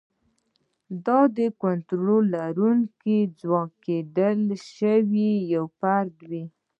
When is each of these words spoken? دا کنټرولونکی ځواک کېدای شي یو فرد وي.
دا 1.05 1.19
کنټرولونکی 1.63 3.17
ځواک 3.39 3.71
کېدای 3.85 4.33
شي 4.73 4.95
یو 5.53 5.65
فرد 5.79 6.15
وي. 6.29 6.43